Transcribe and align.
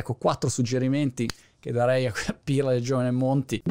Ecco, 0.00 0.14
quattro 0.14 0.48
suggerimenti 0.48 1.28
che 1.58 1.72
darei 1.72 2.06
a 2.06 2.12
quella 2.12 2.38
pirla 2.42 2.72
del 2.72 2.82
giovane 2.82 3.10
Monti 3.10 3.62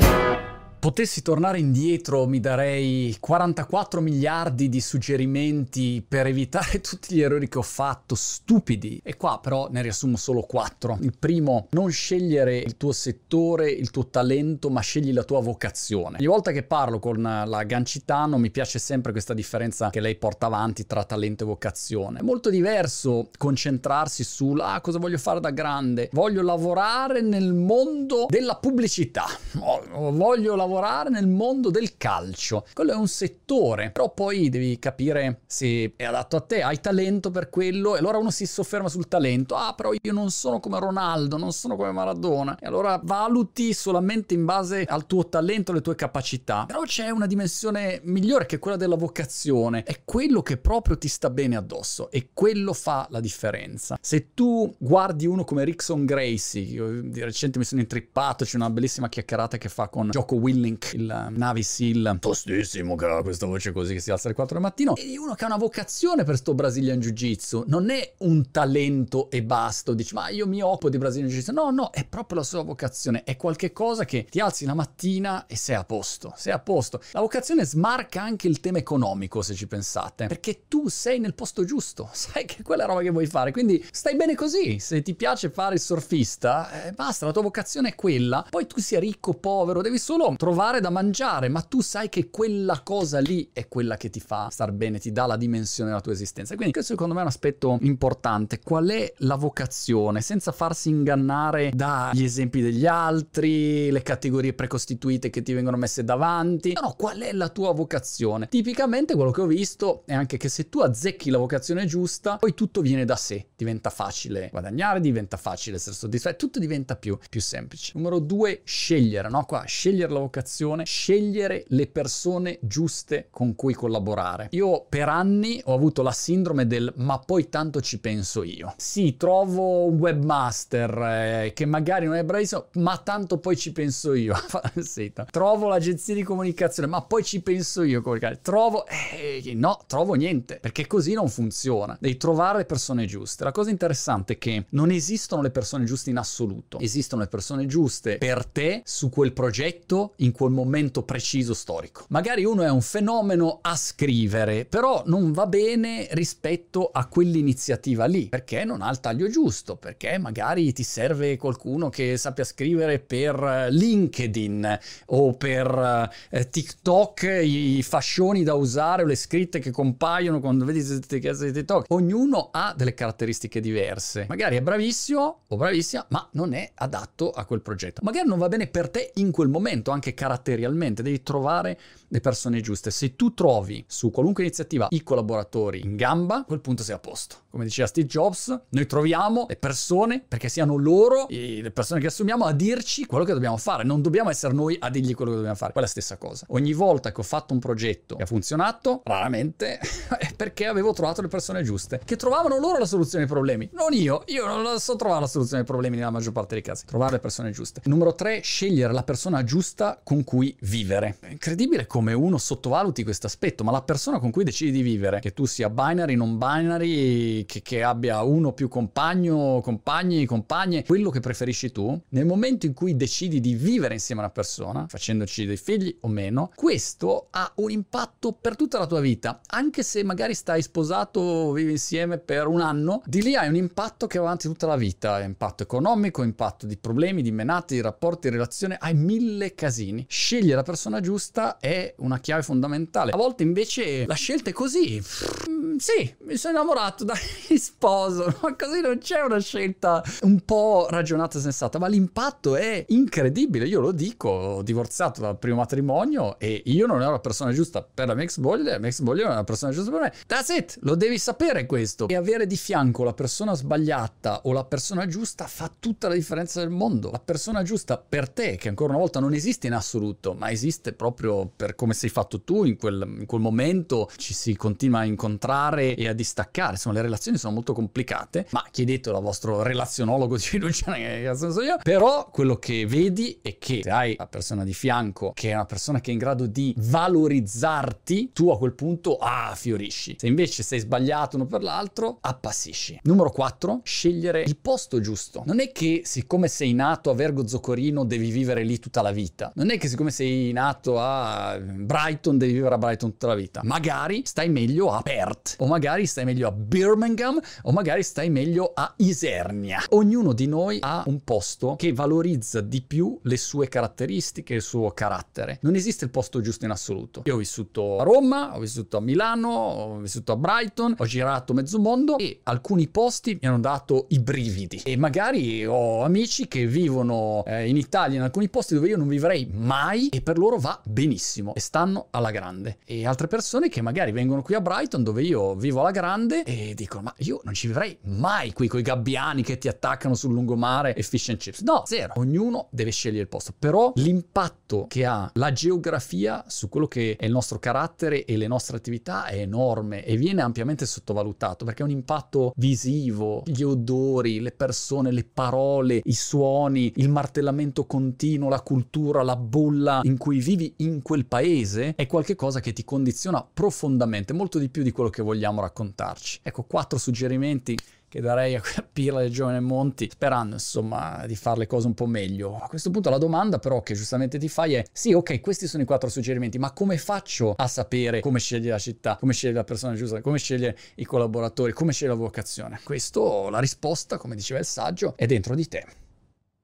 potessi 0.79 1.21
tornare 1.21 1.59
indietro 1.59 2.25
mi 2.25 2.39
darei 2.39 3.15
44 3.19 3.99
miliardi 3.99 4.69
di 4.69 4.79
suggerimenti 4.79 6.03
per 6.05 6.25
evitare 6.25 6.79
tutti 6.81 7.15
gli 7.15 7.21
errori 7.21 7.49
che 7.49 7.57
ho 7.57 7.63
fatto, 7.63 8.15
stupidi. 8.15 9.01
E 9.03 9.17
qua 9.17 9.39
però 9.41 9.67
ne 9.69 9.81
riassumo 9.81 10.15
solo 10.15 10.41
4. 10.41 10.99
Il 11.01 11.13
primo, 11.17 11.67
non 11.71 11.91
scegliere 11.91 12.57
il 12.57 12.77
tuo 12.77 12.93
settore, 12.93 13.69
il 13.69 13.91
tuo 13.91 14.07
talento, 14.07 14.69
ma 14.69 14.79
scegli 14.79 15.11
la 15.11 15.23
tua 15.23 15.41
vocazione. 15.41 16.17
Ogni 16.17 16.27
volta 16.27 16.51
che 16.51 16.63
parlo 16.63 16.99
con 16.99 17.21
la 17.21 17.63
Gancitano 17.63 18.37
mi 18.37 18.49
piace 18.49 18.79
sempre 18.79 19.11
questa 19.11 19.33
differenza 19.33 19.89
che 19.89 19.99
lei 19.99 20.15
porta 20.15 20.45
avanti 20.45 20.85
tra 20.85 21.03
talento 21.03 21.43
e 21.43 21.47
vocazione. 21.47 22.19
È 22.19 22.23
molto 22.23 22.49
diverso 22.49 23.29
concentrarsi 23.37 24.23
sul 24.23 24.61
ah, 24.61 24.79
cosa 24.79 24.97
voglio 24.97 25.17
fare 25.17 25.41
da 25.41 25.49
grande. 25.49 26.09
Voglio 26.13 26.41
lavorare 26.41 27.21
nel 27.21 27.53
mondo 27.53 28.27
della 28.29 28.55
pubblicità. 28.55 29.25
Voglio 29.53 30.55
lavorare 30.55 30.67
lavorare 30.69 31.09
nel 31.09 31.27
mondo 31.27 31.71
del 31.71 31.97
calcio. 31.97 32.65
Quello 32.73 32.91
è 32.91 32.95
un 32.95 33.07
settore, 33.07 33.89
però 33.89 34.13
poi 34.13 34.49
devi 34.49 34.77
capire 34.77 35.41
se 35.47 35.93
è 35.95 36.03
adatto 36.03 36.35
a 36.35 36.41
te, 36.41 36.61
hai 36.61 36.79
talento 36.79 37.31
per 37.31 37.49
quello 37.49 37.95
e 37.95 37.99
allora 37.99 38.19
uno 38.19 38.29
si 38.29 38.45
sofferma 38.45 38.87
sul 38.87 39.07
talento. 39.07 39.55
Ah, 39.55 39.73
però 39.73 39.91
io 39.99 40.13
non 40.13 40.29
sono 40.29 40.59
come 40.59 40.79
Ronaldo, 40.79 41.37
non 41.37 41.51
sono 41.51 41.75
come 41.75 41.91
Maradona. 41.91 42.57
E 42.59 42.67
allora 42.67 42.99
valuti 43.03 43.73
solamente 43.73 44.35
in 44.35 44.45
base 44.45 44.85
al 44.87 45.07
tuo 45.07 45.27
talento, 45.27 45.71
alle 45.71 45.81
tue 45.81 45.95
capacità. 45.95 46.65
Però 46.67 46.81
c'è 46.83 47.09
una 47.09 47.25
dimensione 47.25 47.99
migliore 48.03 48.45
che 48.45 48.57
è 48.57 48.59
quella 48.59 48.77
della 48.77 48.95
vocazione. 48.95 49.83
È 49.83 50.01
quello 50.05 50.43
che 50.43 50.57
proprio 50.57 50.97
ti 50.97 51.07
sta 51.07 51.31
bene 51.31 51.55
addosso 51.55 52.11
e 52.11 52.29
quello 52.33 52.73
fa 52.73 53.07
la 53.09 53.19
differenza. 53.19 53.97
Se 53.99 54.33
tu 54.35 54.75
guardi 54.77 55.25
uno 55.25 55.43
come 55.43 55.63
Rickson 55.63 56.05
Gracie, 56.05 56.59
io 56.59 57.01
di 57.01 57.23
recente 57.23 57.57
mi 57.57 57.65
sono 57.65 57.81
intrippato, 57.81 58.45
c'è 58.45 58.55
una 58.57 58.69
bellissima 58.69 59.09
chiacchierata 59.09 59.57
che 59.57 59.69
fa 59.69 59.87
con 59.87 60.09
Jocko 60.09 60.35
Williams 60.35 60.58
Willink, 60.59 60.93
il 60.93 61.27
Navy 61.31 61.63
SEAL, 61.63 62.17
tostissimo, 62.19 62.95
che 62.95 63.05
ha 63.05 63.21
questa 63.21 63.45
voce 63.45 63.71
così 63.71 63.93
che 63.93 63.99
si 64.01 64.11
alza 64.11 64.27
alle 64.27 64.35
4 64.35 64.55
del 64.55 64.63
mattino, 64.63 64.95
e 64.95 65.17
uno 65.17 65.33
che 65.33 65.45
ha 65.45 65.47
una 65.47 65.57
vocazione 65.57 66.23
per 66.23 66.35
sto 66.35 66.53
Brazilian 66.53 66.99
Jiu-Jitsu. 66.99 67.63
Non 67.67 67.89
è 67.89 68.13
un 68.19 68.51
talento 68.51 69.31
e 69.31 69.41
basta, 69.41 69.93
dici 69.93 70.13
ma 70.13 70.29
io 70.29 70.45
mi 70.45 70.61
occupo 70.61 70.89
di 70.89 70.97
Brazilian 70.97 71.29
Jiu-Jitsu. 71.29 71.53
No, 71.53 71.71
no, 71.71 71.89
è 71.91 72.05
proprio 72.05 72.39
la 72.39 72.43
sua 72.43 72.63
vocazione, 72.63 73.23
è 73.23 73.37
qualche 73.37 73.71
cosa 73.71 74.03
che 74.05 74.27
ti 74.29 74.39
alzi 74.39 74.65
la 74.65 74.73
mattina 74.73 75.45
e 75.47 75.55
sei 75.55 75.75
a 75.75 75.83
posto, 75.83 76.33
sei 76.35 76.53
a 76.53 76.59
posto. 76.59 77.01
La 77.13 77.21
vocazione 77.21 77.65
smarca 77.65 78.21
anche 78.21 78.47
il 78.47 78.59
tema 78.59 78.77
economico, 78.77 79.41
se 79.41 79.53
ci 79.53 79.67
pensate, 79.67 80.27
perché 80.27 80.65
tu 80.67 80.89
sei 80.89 81.19
nel 81.19 81.33
posto 81.33 81.63
giusto, 81.63 82.09
sai 82.13 82.45
che 82.45 82.61
quella 82.63 82.85
roba 82.85 83.01
che 83.01 83.11
vuoi 83.11 83.27
fare, 83.27 83.51
quindi 83.51 83.83
stai 83.91 84.15
bene 84.15 84.35
così. 84.35 84.79
Se 84.79 85.01
ti 85.01 85.15
piace 85.15 85.49
fare 85.49 85.75
il 85.75 85.81
surfista, 85.81 86.87
eh, 86.87 86.91
basta, 86.91 87.25
la 87.25 87.31
tua 87.31 87.41
vocazione 87.41 87.89
è 87.89 87.95
quella. 87.95 88.45
Poi 88.49 88.67
tu 88.67 88.79
sia 88.79 88.99
ricco, 88.99 89.33
povero, 89.33 89.81
devi 89.81 89.97
solo 89.97 90.33
trovare 90.35 90.48
trovare 90.49 90.81
da 90.81 90.89
mangiare, 90.89 91.47
ma 91.47 91.61
tu 91.61 91.79
sai 91.81 92.09
che 92.09 92.31
quella 92.31 92.81
cosa 92.81 93.19
lì 93.19 93.51
è 93.53 93.67
quella 93.67 93.97
che 93.97 94.09
ti 94.09 94.19
fa 94.19 94.49
star 94.49 94.71
bene, 94.71 94.97
ti 94.97 95.11
dà 95.11 95.27
la 95.27 95.37
dimensione 95.37 95.91
della 95.91 96.01
tua 96.01 96.11
esistenza. 96.11 96.55
Quindi 96.55 96.73
questo 96.73 96.93
secondo 96.93 97.13
me 97.13 97.19
è 97.19 97.23
un 97.23 97.29
aspetto 97.29 97.77
importante. 97.81 98.59
Qual 98.59 98.89
è 98.89 99.13
la 99.17 99.35
vocazione? 99.35 100.21
Senza 100.21 100.51
farsi 100.51 100.89
ingannare 100.89 101.71
dagli 101.71 102.23
esempi 102.23 102.61
degli 102.61 102.87
altri, 102.87 103.91
le 103.91 104.01
categorie 104.01 104.53
precostituite 104.53 105.29
che 105.29 105.43
ti 105.43 105.53
vengono 105.53 105.77
messe 105.77 106.03
davanti. 106.03 106.73
No, 106.73 106.81
no, 106.81 106.95
qual 106.97 107.19
è 107.19 107.31
la 107.31 107.49
tua 107.49 107.71
vocazione? 107.73 108.47
Tipicamente 108.47 109.13
quello 109.13 109.29
che 109.29 109.41
ho 109.41 109.45
visto 109.47 110.01
è 110.07 110.15
anche 110.15 110.37
che 110.37 110.49
se 110.49 110.67
tu 110.67 110.79
azzecchi 110.79 111.29
la 111.29 111.37
vocazione 111.37 111.85
giusta, 111.85 112.37
poi 112.37 112.55
tutto 112.55 112.81
viene 112.81 113.05
da 113.05 113.15
sé. 113.15 113.49
Diventa 113.55 113.91
facile 113.91 114.49
guadagnare, 114.51 114.99
diventa 114.99 115.37
facile 115.37 115.75
essere 115.75 115.95
soddisfatti, 115.95 116.37
tutto 116.37 116.57
diventa 116.57 116.95
più, 116.95 117.19
più 117.29 117.39
semplice. 117.39 117.91
Numero 117.93 118.17
due, 118.17 118.61
scegliere, 118.63 119.29
no? 119.29 119.45
Qua, 119.45 119.63
scegliere 119.67 120.11
la 120.11 120.17
vocazione 120.17 120.37
comunicazione, 120.39 120.85
scegliere 120.85 121.65
le 121.67 121.87
persone 121.87 122.59
giuste 122.61 123.27
con 123.29 123.55
cui 123.55 123.73
collaborare. 123.73 124.47
Io 124.51 124.85
per 124.87 125.09
anni 125.09 125.61
ho 125.65 125.73
avuto 125.73 126.01
la 126.01 126.11
sindrome 126.11 126.65
del 126.65 126.91
ma 126.97 127.19
poi 127.19 127.49
tanto 127.49 127.81
ci 127.81 127.99
penso 127.99 128.43
io. 128.43 128.73
Sì, 128.77 129.17
trovo 129.17 129.85
un 129.85 129.97
webmaster 129.97 130.97
eh, 131.45 131.53
che 131.53 131.65
magari 131.65 132.05
non 132.05 132.15
è 132.15 132.23
bravissimo, 132.23 132.67
ma 132.73 132.97
tanto 132.97 133.37
poi 133.37 133.57
ci 133.57 133.71
penso 133.71 134.13
io. 134.13 134.35
trovo 135.29 135.67
l'agenzia 135.67 136.13
di 136.13 136.23
comunicazione, 136.23 136.87
ma 136.87 137.01
poi 137.01 137.23
ci 137.23 137.41
penso 137.41 137.83
io. 137.83 138.01
Trovo, 138.41 138.85
eh, 138.87 139.53
no, 139.55 139.79
trovo 139.87 140.13
niente, 140.13 140.59
perché 140.59 140.87
così 140.87 141.13
non 141.13 141.29
funziona. 141.29 141.97
Devi 141.99 142.17
trovare 142.17 142.59
le 142.59 142.65
persone 142.65 143.05
giuste. 143.05 143.43
La 143.43 143.51
cosa 143.51 143.69
interessante 143.69 144.33
è 144.33 144.37
che 144.37 144.65
non 144.69 144.91
esistono 144.91 145.41
le 145.41 145.51
persone 145.51 145.85
giuste 145.85 146.09
in 146.09 146.17
assoluto, 146.17 146.79
esistono 146.79 147.21
le 147.21 147.27
persone 147.27 147.65
giuste 147.65 148.17
per 148.17 148.45
te 148.45 148.81
su 148.85 149.09
quel 149.09 149.33
progetto 149.33 150.13
in 150.17 150.28
quel 150.31 150.51
momento 150.51 151.03
preciso 151.03 151.53
storico. 151.53 152.05
Magari 152.09 152.45
uno 152.45 152.63
è 152.63 152.69
un 152.69 152.81
fenomeno 152.81 153.59
a 153.61 153.75
scrivere, 153.75 154.65
però 154.65 155.03
non 155.05 155.31
va 155.31 155.47
bene 155.47 156.07
rispetto 156.11 156.89
a 156.91 157.07
quell'iniziativa 157.07 158.05
lì, 158.05 158.27
perché 158.27 158.63
non 158.63 158.81
ha 158.81 158.89
il 158.89 158.99
taglio 158.99 159.29
giusto, 159.29 159.75
perché 159.75 160.17
magari 160.17 160.71
ti 160.73 160.83
serve 160.83 161.37
qualcuno 161.37 161.89
che 161.89 162.17
sappia 162.17 162.43
scrivere 162.43 162.99
per 162.99 163.41
eh, 163.41 163.71
LinkedIn 163.71 164.79
o 165.07 165.33
per 165.33 166.09
eh, 166.29 166.49
TikTok 166.49 167.39
i 167.43 167.83
fascioni 167.83 168.43
da 168.43 168.53
usare 168.53 169.03
o 169.03 169.05
le 169.05 169.15
scritte 169.15 169.59
che 169.59 169.71
compaiono 169.71 170.39
quando 170.39 170.65
vedi 170.65 170.83
queste 170.83 171.19
case 171.19 171.47
di 171.47 171.53
TikTok. 171.53 171.85
Ognuno 171.89 172.49
ha 172.51 172.73
delle 172.75 172.93
caratteristiche 172.93 173.59
diverse. 173.59 174.25
Magari 174.27 174.57
è 174.57 174.61
bravissimo 174.61 175.41
o 175.47 175.55
bravissima, 175.55 176.05
ma 176.09 176.27
non 176.33 176.53
è 176.53 176.71
adatto 176.75 177.31
a 177.31 177.45
quel 177.45 177.61
progetto. 177.61 178.01
Magari 178.03 178.27
non 178.27 178.37
va 178.37 178.47
bene 178.47 178.67
per 178.67 178.89
te 178.89 179.11
in 179.15 179.31
quel 179.31 179.47
momento, 179.47 179.91
anche 179.91 180.13
caratterialmente, 180.19 181.01
devi 181.01 181.23
trovare 181.23 181.79
le 182.09 182.19
persone 182.19 182.59
giuste. 182.59 182.91
Se 182.91 183.15
tu 183.15 183.33
trovi 183.33 183.85
su 183.87 184.11
qualunque 184.11 184.43
iniziativa 184.43 184.87
i 184.89 185.01
collaboratori 185.01 185.79
in 185.79 185.95
gamba, 185.95 186.39
a 186.39 186.43
quel 186.43 186.59
punto 186.59 186.83
sei 186.83 186.95
a 186.95 186.99
posto. 186.99 187.37
Come 187.49 187.63
diceva 187.63 187.87
Steve 187.87 188.05
Jobs, 188.05 188.59
noi 188.67 188.85
troviamo 188.85 189.45
le 189.47 189.55
persone 189.55 190.21
perché 190.27 190.49
siano 190.49 190.75
loro, 190.75 191.25
le 191.29 191.71
persone 191.71 192.01
che 192.01 192.07
assumiamo, 192.07 192.43
a 192.43 192.51
dirci 192.51 193.05
quello 193.05 193.23
che 193.23 193.31
dobbiamo 193.31 193.55
fare. 193.55 193.85
Non 193.85 194.01
dobbiamo 194.01 194.29
essere 194.29 194.53
noi 194.53 194.75
a 194.77 194.89
dirgli 194.89 195.15
quello 195.15 195.31
che 195.31 195.37
dobbiamo 195.37 195.55
fare. 195.55 195.71
Poi 195.71 195.83
è 195.83 195.85
la 195.85 195.91
stessa 195.91 196.17
cosa. 196.17 196.45
Ogni 196.49 196.73
volta 196.73 197.13
che 197.13 197.21
ho 197.21 197.23
fatto 197.23 197.53
un 197.53 197.59
progetto 197.59 198.17
che 198.17 198.23
ha 198.23 198.25
funzionato, 198.25 199.01
raramente 199.05 199.79
è 200.19 200.33
perché 200.35 200.65
avevo 200.65 200.91
trovato 200.91 201.21
le 201.21 201.29
persone 201.29 201.63
giuste, 201.63 202.01
che 202.03 202.17
trovavano 202.17 202.59
loro 202.59 202.77
la 202.77 202.85
soluzione 202.85 203.23
ai 203.23 203.29
problemi. 203.29 203.69
Non 203.71 203.93
io. 203.93 204.23
Io 204.25 204.45
non 204.45 204.79
so 204.79 204.97
trovare 204.97 205.21
la 205.21 205.27
soluzione 205.27 205.61
ai 205.61 205.67
problemi 205.67 205.95
nella 205.95 206.11
maggior 206.11 206.33
parte 206.33 206.55
dei 206.55 206.63
casi. 206.63 206.85
Trovare 206.85 207.13
le 207.13 207.19
persone 207.19 207.51
giuste. 207.51 207.79
Numero 207.85 208.13
3, 208.13 208.41
scegliere 208.41 208.91
la 208.91 209.03
persona 209.03 209.45
giusta 209.45 209.98
con 210.03 210.23
cui 210.23 210.55
vivere. 210.61 211.17
È 211.19 211.29
incredibile 211.29 211.87
come 211.87 212.13
uno 212.13 212.37
sottovaluti 212.37 213.03
questo 213.03 213.27
aspetto, 213.27 213.63
ma 213.63 213.71
la 213.71 213.81
persona 213.81 214.19
con 214.19 214.31
cui 214.31 214.43
decidi 214.43 214.71
di 214.71 214.81
vivere, 214.81 215.19
che 215.19 215.33
tu 215.33 215.45
sia 215.45 215.69
binary, 215.69 216.15
non 216.15 216.37
binary, 216.37 217.45
che, 217.45 217.61
che 217.61 217.83
abbia 217.83 218.21
uno 218.21 218.49
o 218.49 218.53
più 218.53 218.67
compagno, 218.67 219.61
compagni, 219.61 220.25
compagne, 220.25 220.83
quello 220.83 221.09
che 221.09 221.19
preferisci 221.19 221.71
tu, 221.71 221.99
nel 222.09 222.25
momento 222.25 222.65
in 222.65 222.73
cui 222.73 222.95
decidi 222.95 223.39
di 223.39 223.55
vivere 223.55 223.93
insieme 223.95 224.21
a 224.21 224.25
una 224.25 224.33
persona, 224.33 224.85
facendoci 224.87 225.45
dei 225.45 225.57
figli 225.57 225.97
o 226.01 226.07
meno, 226.07 226.51
questo 226.55 227.27
ha 227.31 227.51
un 227.55 227.71
impatto 227.71 228.33
per 228.33 228.55
tutta 228.55 228.79
la 228.79 228.87
tua 228.87 228.99
vita, 228.99 229.41
anche 229.47 229.83
se 229.83 230.03
magari 230.03 230.33
stai 230.33 230.61
sposato, 230.61 231.51
vivi 231.51 231.71
insieme 231.71 232.17
per 232.17 232.47
un 232.47 232.61
anno, 232.61 233.01
di 233.05 233.21
lì 233.21 233.35
hai 233.35 233.47
un 233.47 233.55
impatto 233.55 234.07
che 234.07 234.17
va 234.17 234.25
avanti 234.25 234.47
tutta 234.47 234.67
la 234.67 234.75
vita, 234.75 235.21
impatto 235.21 235.63
economico, 235.63 236.23
impatto 236.23 236.65
di 236.65 236.77
problemi, 236.77 237.21
di 237.21 237.31
menate, 237.31 237.75
di 237.75 237.81
rapporti, 237.81 238.29
di 238.29 238.35
relazione, 238.35 238.77
hai 238.79 238.93
mille 238.93 239.55
casini 239.55 239.88
anni. 239.99 240.05
Scegliere 240.07 240.55
la 240.55 240.63
persona 240.63 240.99
giusta 240.99 241.57
è 241.59 241.93
una 241.97 242.19
chiave 242.19 242.43
fondamentale. 242.43 243.11
A 243.11 243.17
volte 243.17 243.43
invece 243.43 244.05
la 244.05 244.13
scelta 244.13 244.49
è 244.49 244.53
così. 244.53 245.01
Mm, 245.49 245.77
sì, 245.77 246.15
mi 246.21 246.37
sono 246.37 246.53
innamorato, 246.53 247.03
dai, 247.03 247.17
sposo. 247.57 248.33
Ma 248.41 248.55
così 248.55 248.81
non 248.81 248.97
c'è 248.99 249.21
una 249.21 249.39
scelta 249.39 250.03
un 250.21 250.39
po' 250.41 250.87
ragionata 250.89 251.37
e 251.37 251.41
sensata, 251.41 251.79
ma 251.79 251.87
l'impatto 251.87 252.55
è 252.55 252.85
incredibile. 252.89 253.65
Io 253.65 253.79
lo 253.79 253.91
dico, 253.91 254.29
ho 254.29 254.61
divorziato 254.61 255.21
dal 255.21 255.37
primo 255.37 255.57
matrimonio 255.57 256.39
e 256.39 256.61
io 256.65 256.85
non 256.85 257.01
ero 257.01 257.11
la 257.11 257.19
persona 257.19 257.51
giusta 257.51 257.81
per 257.81 258.07
la 258.07 258.13
mia 258.13 258.23
ex 258.23 258.37
moglie, 258.37 258.71
la 258.71 258.79
mia 258.79 258.89
ex 258.89 258.99
moglie 258.99 259.21
non 259.21 259.31
era 259.31 259.39
la 259.39 259.45
persona 259.45 259.71
giusta 259.71 259.91
per 259.91 260.01
me. 260.01 260.13
That's 260.27 260.49
it, 260.49 260.77
lo 260.81 260.95
devi 260.95 261.17
sapere 261.17 261.65
questo. 261.65 262.07
E 262.07 262.15
avere 262.15 262.45
di 262.45 262.57
fianco 262.57 263.03
la 263.03 263.13
persona 263.13 263.55
sbagliata 263.55 264.41
o 264.43 264.53
la 264.53 264.63
persona 264.63 265.05
giusta 265.07 265.45
fa 265.47 265.71
tutta 265.77 266.07
la 266.07 266.13
differenza 266.13 266.59
del 266.59 266.69
mondo. 266.69 267.11
La 267.11 267.19
persona 267.19 267.63
giusta 267.63 267.97
per 267.97 268.29
te, 268.29 268.57
che 268.57 268.69
ancora 268.69 268.91
una 268.91 268.99
volta 268.99 269.19
non 269.19 269.33
esiste 269.33 269.67
in 269.67 269.73
assoluto, 269.79 270.33
ma 270.33 270.51
esiste 270.51 270.93
proprio 270.93 271.49
per 271.53 271.75
come 271.75 271.93
sei 271.93 272.09
fatto 272.09 272.41
tu 272.41 272.63
in 272.63 272.77
quel, 272.77 273.15
in 273.19 273.25
quel 273.25 273.41
momento, 273.41 274.09
ci 274.17 274.33
si 274.33 274.55
continua 274.55 274.99
a 274.99 275.05
incontrare 275.05 275.95
e 275.95 276.07
a 276.07 276.13
distaccare. 276.13 276.73
Insomma, 276.73 276.95
le 276.95 277.01
relazioni 277.01 277.37
sono 277.37 277.53
molto 277.53 277.73
complicate, 277.73 278.47
ma 278.51 278.63
chiedetelo 278.69 279.17
al 279.17 279.23
vostro 279.23 279.63
relazionologo 279.63 280.35
di 280.37 280.43
fiducia, 280.43 280.93
so 281.35 281.61
io. 281.61 281.77
Però 281.81 282.29
quello 282.31 282.57
che 282.57 282.85
vedi 282.85 283.39
è 283.41 283.57
che 283.57 283.81
se 283.83 283.89
hai 283.89 284.15
la 284.17 284.27
persona 284.27 284.63
di 284.63 284.73
fianco, 284.73 285.31
che 285.33 285.51
è 285.51 285.53
una 285.53 285.65
persona 285.65 285.99
che 286.01 286.11
è 286.11 286.13
in 286.13 286.19
grado 286.19 286.45
di 286.45 286.73
valorizzarti, 286.77 288.31
tu 288.33 288.49
a 288.49 288.57
quel 288.57 288.73
punto, 288.73 289.17
ah, 289.17 289.53
fiorisci. 289.55 290.15
Se 290.19 290.27
invece 290.27 290.63
sei 290.63 290.79
sbagliato 290.79 291.35
uno 291.35 291.45
per 291.45 291.63
l'altro, 291.63 292.17
appassisci. 292.21 292.99
Numero 293.03 293.31
4, 293.31 293.81
scegliere 293.83 294.41
il 294.41 294.57
posto 294.57 294.99
giusto. 294.99 295.43
Non 295.45 295.59
è 295.59 295.71
che 295.71 296.01
siccome 296.03 296.47
sei 296.47 296.73
nato 296.73 297.09
a 297.09 297.13
Vergo 297.13 297.47
Zocorino 297.47 298.03
devi 298.03 298.31
vivere 298.31 298.63
lì 298.63 298.79
tutta 298.79 299.01
la 299.01 299.11
vita. 299.11 299.51
Non 299.69 299.77
è 299.77 299.81
che 299.81 299.87
siccome 299.87 300.09
sei 300.09 300.51
nato 300.51 300.99
a 300.99 301.59
Brighton 301.59 302.39
devi 302.39 302.53
vivere 302.53 302.73
a 302.73 302.79
Brighton 302.79 303.11
tutta 303.11 303.27
la 303.27 303.35
vita. 303.35 303.61
Magari 303.63 304.23
stai 304.25 304.49
meglio 304.49 304.89
a 304.91 305.03
Perth, 305.03 305.57
o 305.59 305.67
magari 305.67 306.07
stai 306.07 306.25
meglio 306.25 306.47
a 306.47 306.51
Birmingham, 306.51 307.39
o 307.61 307.71
magari 307.71 308.01
stai 308.01 308.31
meglio 308.31 308.71
a 308.73 308.91
Isernia. 308.97 309.83
Ognuno 309.89 310.33
di 310.33 310.47
noi 310.47 310.79
ha 310.81 311.03
un 311.05 311.23
posto 311.23 311.75
che 311.77 311.93
valorizza 311.93 312.61
di 312.61 312.81
più 312.81 313.19
le 313.21 313.37
sue 313.37 313.67
caratteristiche, 313.67 314.55
il 314.55 314.63
suo 314.63 314.89
carattere. 314.89 315.59
Non 315.61 315.75
esiste 315.75 316.05
il 316.05 316.09
posto 316.09 316.41
giusto 316.41 316.65
in 316.65 316.71
assoluto. 316.71 317.21
Io 317.25 317.35
ho 317.35 317.37
vissuto 317.37 317.99
a 317.99 318.03
Roma, 318.03 318.55
ho 318.55 318.59
vissuto 318.59 318.97
a 318.97 319.01
Milano, 319.01 319.49
ho 319.49 319.97
vissuto 319.99 320.31
a 320.31 320.35
Brighton, 320.35 320.95
ho 320.97 321.05
girato 321.05 321.53
mezzo 321.53 321.77
mondo 321.77 322.17
e 322.17 322.39
alcuni 322.41 322.87
posti 322.87 323.37
mi 323.39 323.47
hanno 323.47 323.59
dato 323.59 324.07
i 324.09 324.19
brividi. 324.19 324.81
E 324.83 324.97
magari 324.97 325.63
ho 325.63 326.01
amici 326.01 326.47
che 326.47 326.65
vivono 326.65 327.43
eh, 327.45 327.69
in 327.69 327.77
Italia 327.77 328.17
in 328.17 328.23
alcuni 328.23 328.49
posti 328.49 328.73
dove 328.73 328.87
io 328.87 328.97
non 328.97 329.07
vivrei 329.07 329.57
mai 329.59 330.07
e 330.09 330.21
per 330.21 330.37
loro 330.37 330.57
va 330.57 330.79
benissimo 330.85 331.53
e 331.53 331.59
stanno 331.59 332.07
alla 332.11 332.31
grande. 332.31 332.77
E 332.85 333.05
altre 333.05 333.27
persone 333.27 333.69
che 333.69 333.81
magari 333.81 334.11
vengono 334.11 334.41
qui 334.41 334.55
a 334.55 334.61
Brighton 334.61 335.03
dove 335.03 335.21
io 335.21 335.55
vivo 335.55 335.81
alla 335.81 335.91
grande 335.91 336.43
e 336.43 336.73
dicono 336.75 337.03
ma 337.03 337.13
io 337.17 337.41
non 337.43 337.53
ci 337.53 337.67
vivrei 337.67 337.97
mai 338.03 338.53
qui 338.53 338.67
con 338.67 338.79
i 338.79 338.83
gabbiani 338.83 339.43
che 339.43 339.57
ti 339.57 339.67
attaccano 339.67 340.15
sul 340.15 340.33
lungomare 340.33 340.95
e 340.95 341.03
fish 341.03 341.29
and 341.29 341.37
chips. 341.37 341.61
No, 341.61 341.83
zero. 341.85 342.13
Ognuno 342.17 342.67
deve 342.71 342.91
scegliere 342.91 343.23
il 343.23 343.27
posto. 343.27 343.53
Però 343.57 343.91
l'impatto 343.95 344.85
che 344.87 345.05
ha 345.05 345.29
la 345.33 345.51
geografia 345.51 346.45
su 346.47 346.69
quello 346.69 346.87
che 346.87 347.15
è 347.17 347.25
il 347.25 347.31
nostro 347.31 347.59
carattere 347.59 348.25
e 348.25 348.37
le 348.37 348.47
nostre 348.47 348.77
attività 348.77 349.25
è 349.25 349.39
enorme 349.39 350.03
e 350.03 350.15
viene 350.15 350.41
ampiamente 350.41 350.85
sottovalutato 350.85 351.65
perché 351.65 351.81
è 351.81 351.85
un 351.85 351.91
impatto 351.91 352.53
visivo, 352.55 353.43
gli 353.45 353.63
odori, 353.63 354.39
le 354.39 354.51
persone, 354.51 355.11
le 355.11 355.23
parole, 355.25 356.01
i 356.03 356.13
suoni, 356.13 356.93
il 356.95 357.09
martellamento 357.09 357.85
continuo, 357.85 358.49
la 358.49 358.61
cultura, 358.61 359.23
la 359.23 359.35
bolla 359.49 360.01
in 360.03 360.17
cui 360.17 360.39
vivi 360.39 360.73
in 360.77 361.01
quel 361.01 361.25
paese 361.25 361.95
è 361.95 362.05
qualcosa 362.05 362.59
che 362.59 362.71
ti 362.71 362.85
condiziona 362.85 363.45
profondamente, 363.51 364.33
molto 364.33 364.59
di 364.59 364.69
più 364.69 364.83
di 364.83 364.91
quello 364.91 365.09
che 365.09 365.23
vogliamo 365.23 365.61
raccontarci. 365.61 366.39
Ecco, 366.43 366.63
quattro 366.63 366.97
suggerimenti 366.99 367.75
che 368.09 368.21
darei 368.21 368.55
a 368.55 368.61
quella 368.61 368.87
pirla 368.91 369.21
del 369.21 369.31
giovane 369.31 369.59
Monti, 369.59 370.09
sperando 370.11 370.55
insomma 370.55 371.23
di 371.27 371.35
fare 371.35 371.59
le 371.59 371.67
cose 371.67 371.87
un 371.87 371.93
po' 371.93 372.07
meglio. 372.07 372.57
A 372.57 372.67
questo 372.67 372.89
punto 372.89 373.09
la 373.09 373.19
domanda 373.19 373.59
però 373.59 373.81
che 373.81 373.93
giustamente 373.93 374.37
ti 374.37 374.49
fai 374.49 374.73
è, 374.73 374.85
sì 374.91 375.13
ok, 375.13 375.39
questi 375.39 375.67
sono 375.67 375.83
i 375.83 375.85
quattro 375.85 376.09
suggerimenti, 376.09 376.57
ma 376.57 376.71
come 376.71 376.97
faccio 376.97 377.53
a 377.55 377.67
sapere 377.67 378.19
come 378.19 378.39
scegliere 378.39 378.71
la 378.71 378.79
città, 378.79 379.15
come 379.15 379.33
scegliere 379.33 379.59
la 379.59 379.63
persona 379.63 379.93
giusta, 379.93 380.21
come 380.21 380.39
scegliere 380.39 380.77
i 380.95 381.05
collaboratori, 381.05 381.71
come 381.71 381.93
scegliere 381.93 382.17
la 382.17 382.23
vocazione? 382.23 382.79
Questo, 382.83 383.49
la 383.49 383.59
risposta, 383.59 384.17
come 384.17 384.35
diceva 384.35 384.59
il 384.59 384.65
saggio, 384.65 385.13
è 385.15 385.27
dentro 385.27 385.53
di 385.53 385.67
te, 385.67 385.85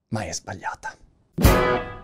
ma 0.09 0.25
è 0.25 0.33
sbagliata. 0.33 1.94